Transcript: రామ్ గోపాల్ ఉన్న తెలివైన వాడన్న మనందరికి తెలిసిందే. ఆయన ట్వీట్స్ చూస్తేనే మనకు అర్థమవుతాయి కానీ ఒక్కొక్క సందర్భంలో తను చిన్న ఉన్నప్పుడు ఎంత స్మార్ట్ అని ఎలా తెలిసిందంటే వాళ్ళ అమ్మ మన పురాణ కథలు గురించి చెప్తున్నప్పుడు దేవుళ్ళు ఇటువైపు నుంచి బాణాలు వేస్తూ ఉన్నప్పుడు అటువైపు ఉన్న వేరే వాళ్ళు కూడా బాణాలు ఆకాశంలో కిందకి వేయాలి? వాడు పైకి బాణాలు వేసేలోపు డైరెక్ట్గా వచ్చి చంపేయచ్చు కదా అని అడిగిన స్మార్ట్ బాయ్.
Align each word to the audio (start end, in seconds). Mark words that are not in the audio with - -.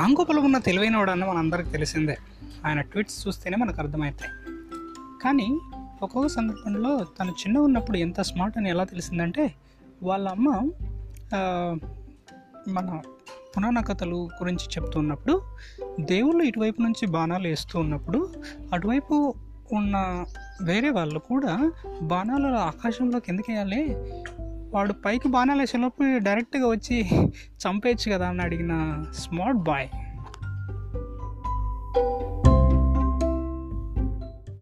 రామ్ 0.00 0.12
గోపాల్ 0.12 0.38
ఉన్న 0.38 0.58
తెలివైన 0.58 0.96
వాడన్న 0.96 1.24
మనందరికి 1.24 1.70
తెలిసిందే. 1.70 2.18
ఆయన 2.66 2.80
ట్వీట్స్ 2.80 3.28
చూస్తేనే 3.28 3.56
మనకు 3.56 3.80
అర్థమవుతాయి 3.80 4.30
కానీ 5.22 5.58
ఒక్కొక్క 6.02 6.28
సందర్భంలో 6.28 7.04
తను 7.20 7.30
చిన్న 7.30 7.58
ఉన్నప్పుడు 7.58 7.96
ఎంత 7.96 8.20
స్మార్ట్ 8.20 8.58
అని 8.58 8.68
ఎలా 8.68 8.84
తెలిసిందంటే 8.84 9.54
వాళ్ళ 10.02 10.28
అమ్మ 10.28 10.70
మన 12.68 13.00
పురాణ 13.56 13.80
కథలు 13.80 14.16
గురించి 14.16 14.66
చెప్తున్నప్పుడు 14.66 15.42
దేవుళ్ళు 16.00 16.42
ఇటువైపు 16.42 16.82
నుంచి 16.82 17.06
బాణాలు 17.06 17.48
వేస్తూ 17.48 17.78
ఉన్నప్పుడు 17.78 18.34
అటువైపు 18.72 19.34
ఉన్న 19.72 20.24
వేరే 20.62 20.90
వాళ్ళు 20.90 21.18
కూడా 21.18 21.72
బాణాలు 22.02 22.46
ఆకాశంలో 22.46 23.20
కిందకి 23.20 23.52
వేయాలి? 23.52 23.96
వాడు 24.74 24.92
పైకి 24.92 25.28
బాణాలు 25.28 25.60
వేసేలోపు 25.60 26.18
డైరెక్ట్గా 26.18 26.68
వచ్చి 26.68 27.08
చంపేయచ్చు 27.34 28.12
కదా 28.12 28.28
అని 28.28 28.42
అడిగిన 28.42 29.04
స్మార్ట్ 29.14 29.58
బాయ్. 29.58 29.88